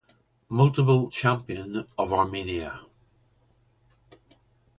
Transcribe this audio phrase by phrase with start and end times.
[0.49, 2.81] Multiple champion of Armenia.